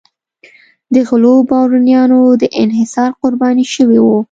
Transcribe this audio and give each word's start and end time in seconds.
د 0.93 0.95
غلو 1.07 1.33
بارونیانو 1.49 2.21
د 2.41 2.43
انحصار 2.63 3.09
قرباني 3.21 3.65
شوي 3.75 3.99
وو. 4.01 4.17